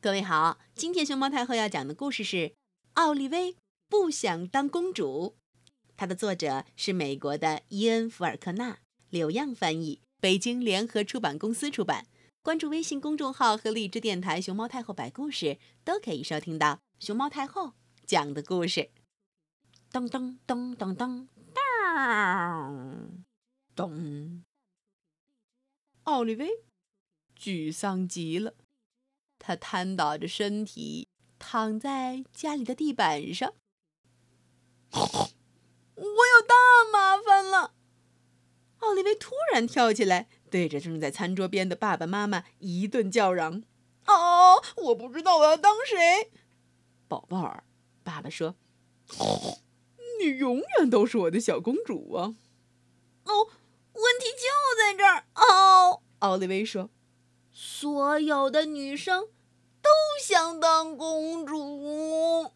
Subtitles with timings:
[0.00, 2.36] 各位好，今天熊猫太后要讲的故事是
[2.92, 3.56] 《奥利薇
[3.88, 5.34] 不想当公主》，
[5.96, 8.78] 它的作者是美国的伊恩·福尔克纳，
[9.10, 12.06] 柳样翻译，北京联合出版公司出版。
[12.42, 17.72] 关注微信公众号和荔枝电台“熊猫太后摆故事”，都可以收听到熊猫太后
[18.06, 18.90] 讲的故事。
[19.90, 22.78] 噔噔噔噔噔当
[23.74, 24.44] 咚！
[26.04, 26.48] 奥利薇
[27.36, 28.54] 沮丧极了。
[29.48, 33.54] 他瘫倒着身体，躺在家里的地板上。
[34.92, 36.54] 我有大
[36.92, 37.72] 麻烦了！
[38.80, 43.62] 奥利维突然跳起来，对着正在餐桌边的爸爸妈妈一顿叫嚷
[44.04, 46.30] ：“哦，我不知道我要当谁。”
[47.08, 47.64] 宝宝儿，
[48.04, 48.54] 爸爸说：
[50.20, 52.36] “你永远都是我的小公主啊！”
[53.24, 53.48] 哦，
[53.94, 54.44] 问题就
[54.76, 55.24] 在这儿。
[55.36, 56.90] 哦，奥利维说
[57.50, 59.28] ：“所有的女生。”
[60.28, 62.52] 想当公主。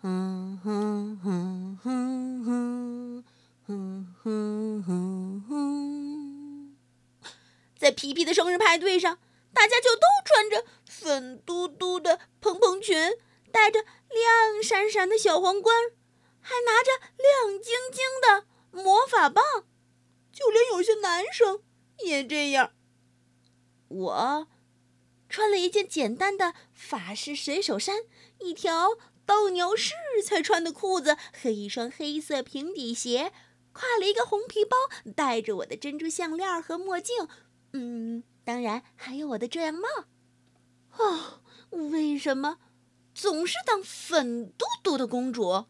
[0.00, 3.24] 哼哼哼哼哼
[3.64, 6.76] 哼哼哼哼。
[7.78, 9.20] 在皮皮的生日派对上，
[9.54, 13.12] 大家就都穿着粉嘟嘟的蓬蓬裙，
[13.52, 15.76] 戴着亮闪闪的小皇冠，
[16.40, 19.44] 还拿着亮晶晶的魔法棒。
[20.32, 21.60] 就连有些男生
[21.98, 22.72] 也这样。
[23.86, 24.48] 我。
[25.32, 28.00] 穿了一件简单的法式水手衫，
[28.40, 33.32] 一条斗牛士才穿的裤子和一双黑色平底鞋，
[33.72, 34.76] 挎了一个红皮包，
[35.16, 37.26] 戴着我的珍珠项链和墨镜，
[37.72, 39.88] 嗯，当然还有我的遮阳帽。
[40.98, 42.58] 哦，为什么
[43.14, 45.64] 总是当粉嘟嘟的公主，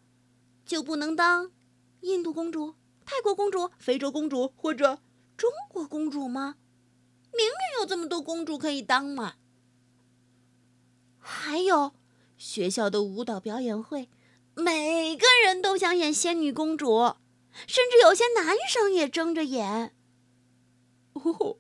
[0.67, 1.53] 就不能当
[2.01, 2.75] 印度公主、
[3.07, 4.99] 泰国公主、非洲公主或者
[5.37, 6.57] 中国公主吗？
[7.31, 9.37] 明明有这么多公主可以当嘛！
[11.25, 11.93] 还有，
[12.37, 14.09] 学校的舞蹈表演会，
[14.55, 17.15] 每个人都想演仙女公主，
[17.67, 19.95] 甚至有些男生也争着演。
[21.13, 21.57] 哦，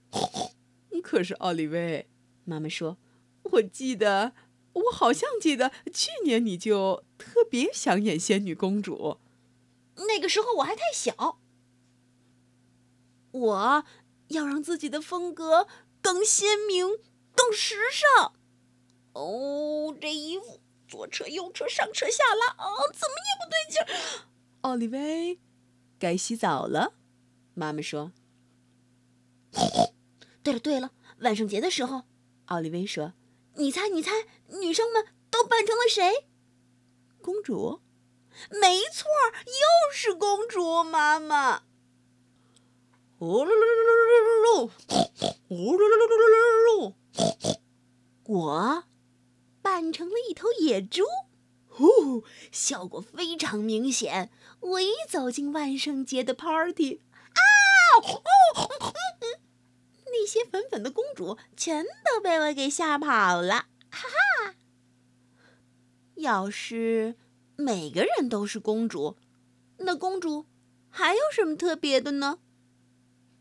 [1.02, 2.08] 可是奥利薇，
[2.44, 2.98] 妈妈说，
[3.44, 4.32] 我记得，
[4.72, 9.18] 我好像记得去年你就特别想演仙女公主。
[9.94, 11.38] 那个时候我还太小。
[13.30, 13.84] 我
[14.28, 15.66] 要让自己的风格
[16.02, 16.98] 更鲜明、
[17.34, 18.34] 更时尚。
[19.12, 23.86] 哦，这衣服左扯右扯，上扯下拉，啊，怎么也不对劲儿。
[24.62, 25.38] 奥利维，
[25.98, 26.94] 该洗澡了，
[27.54, 28.12] 妈妈说。
[30.42, 32.04] 对了对了，万圣节的时候，
[32.46, 33.12] 奥利维说
[33.56, 34.10] ：“你猜你猜，
[34.48, 36.26] 女生们都扮成了谁？”
[37.22, 37.80] 公主。
[38.50, 39.06] 没错，
[39.44, 40.82] 又是公主。
[40.82, 41.64] 妈妈。
[43.18, 43.46] 我。
[49.82, 51.02] 扮成了一头野猪，
[51.66, 52.22] 呼，
[52.52, 54.30] 效果非常明显。
[54.60, 57.00] 我一走进万圣节的 party，
[57.32, 57.40] 啊，
[58.00, 58.94] 哦，
[60.04, 64.54] 那些粉粉的公主全都被我给吓跑了，哈哈。
[66.14, 67.16] 要是
[67.56, 69.16] 每个人都是公主，
[69.78, 70.46] 那公主
[70.90, 72.38] 还有什么特别的呢？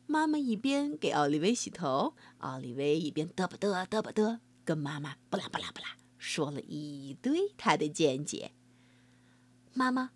[0.07, 5.89] 妈妈一边给奥利维洗头，奥利维一边嘚吧嘚嘚吧嘚，跟妈妈不啦不啦不啦。
[6.21, 8.51] 说了一堆他的见解。
[9.73, 10.11] 妈妈，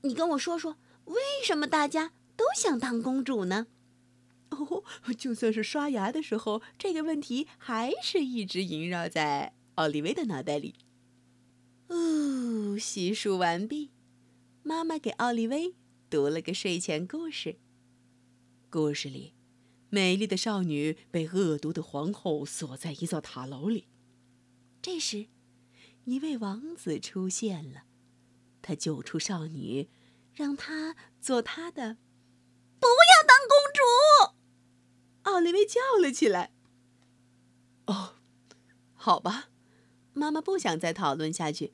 [0.00, 3.66] 你跟我说说，为什么大家都想当公主呢？
[4.48, 4.82] 哦，
[5.16, 10.74] 就算是刷牙的时候，这个问题还是一直萦绕在奥利维的脑袋里。
[11.88, 13.90] 哦，洗漱完毕，
[14.62, 15.74] 妈妈给奥利维
[16.08, 17.56] 读了个睡前故事。
[18.70, 19.34] 故事里，
[19.90, 23.88] 美丽的少女被恶毒的皇后锁在一座塔楼里。
[24.80, 25.26] 这时，
[26.04, 27.84] 一位王子出现了，
[28.60, 29.88] 他救出少女，
[30.34, 31.96] 让她做他的。
[32.80, 34.34] 不要当公主！
[35.22, 36.52] 奥利维叫了起来。
[37.86, 38.16] 哦，
[38.94, 39.50] 好吧，
[40.12, 41.72] 妈妈不想再讨论下去。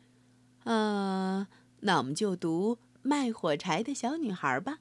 [0.64, 1.48] 呃，
[1.80, 4.80] 那我们就读卖火柴的小女孩吧。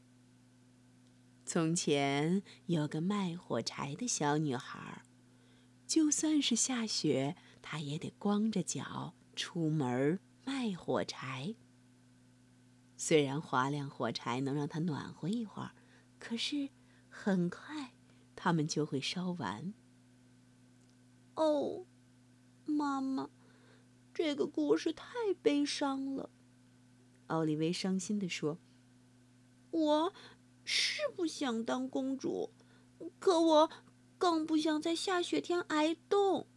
[1.45, 5.03] 从前有个卖火柴的小女孩，
[5.88, 9.13] 就算是下雪，她也得光着脚。
[9.37, 11.55] 出门卖火柴。
[12.97, 15.75] 虽然划亮火柴能让他暖和一会儿，
[16.17, 16.69] 可是
[17.07, 17.93] 很快
[18.35, 19.75] 它们就会烧完。
[21.35, 21.85] 哦，
[22.65, 23.29] 妈妈，
[24.11, 25.13] 这个故事太
[25.43, 26.31] 悲伤了。
[27.27, 28.57] 奥利维伤心地说
[29.69, 30.13] ：“我
[30.65, 32.51] 是不想当公主，
[33.19, 33.69] 可我
[34.17, 36.47] 更不想在下雪天挨冻。”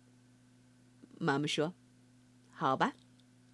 [1.20, 1.74] 妈妈说。
[2.60, 2.92] 好吧，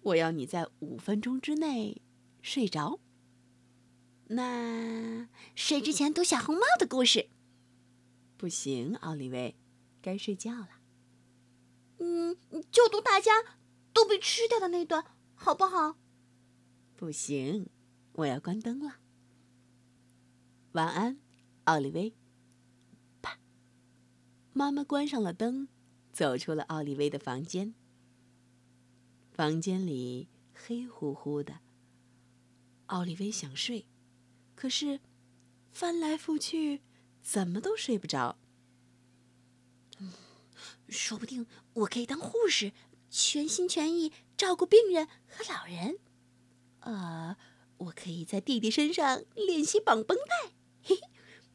[0.01, 2.01] 我要你在五分钟之内
[2.41, 2.99] 睡着。
[4.25, 7.29] 那睡之前读小红帽的故事，
[8.35, 9.55] 不行，奥利维，
[10.01, 10.81] 该睡觉了。
[11.99, 12.35] 嗯，
[12.69, 13.31] 就读大家
[13.93, 15.05] 都被吃掉的那段，
[15.35, 15.95] 好不好？
[16.97, 17.69] 不行，
[18.11, 18.97] 我要关灯了。
[20.73, 21.17] 晚安，
[21.63, 22.13] 奥利维。
[23.21, 23.39] 啪！
[24.51, 25.69] 妈妈关上了灯，
[26.11, 27.73] 走出了奥利维的房间。
[29.37, 31.59] 房间里黑乎乎的。
[32.87, 33.85] 奥利维想睡。
[34.55, 34.99] 可是，
[35.71, 36.81] 翻来覆去，
[37.21, 38.39] 怎么都睡不着。
[40.89, 42.71] 说不定我可以当护士，
[43.11, 45.99] 全心全意照顾病人和老人。
[46.79, 47.37] 呃，
[47.77, 50.53] 我可以在弟弟身上练习绑绷带。
[50.81, 51.01] 嘿嘿，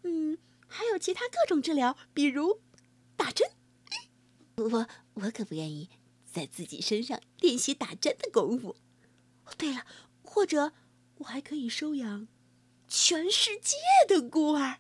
[0.05, 0.39] 嗯，
[0.69, 2.61] 还有其他各种治疗，比如
[3.17, 3.51] 打针。
[4.55, 5.91] 我我可不愿意
[6.25, 8.77] 在自己身上练习打针的功夫。
[9.59, 9.85] 对了，
[10.23, 10.73] 或者
[11.19, 12.27] 我还可以收养。
[12.89, 14.79] 全世界的孤儿，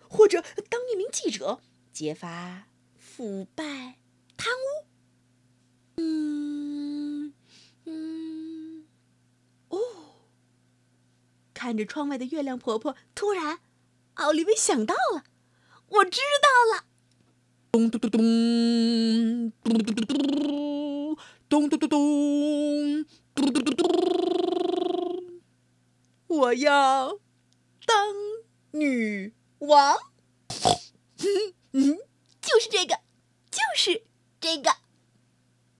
[0.00, 1.60] 或者当一名记者，
[1.92, 2.66] 揭发
[2.96, 3.98] 腐败、
[4.36, 4.86] 贪污。
[5.96, 7.34] 嗯
[7.84, 8.86] 嗯，
[9.68, 9.78] 哦，
[11.52, 13.60] 看着窗外的月亮婆婆，突然，
[14.14, 15.24] 奥利维想到了，
[15.88, 16.86] 我知道了。
[17.70, 20.63] 咚咚咚咚，咚咚咚咚，
[21.48, 23.04] 咚咚咚咚，
[23.34, 23.84] 咚咚咚咚。
[26.26, 27.18] 我要
[27.86, 28.14] 当
[28.72, 29.96] 女王，
[31.18, 31.98] 嗯嗯，
[32.40, 32.98] 就是这个，
[33.50, 34.02] 就是
[34.40, 34.83] 这个。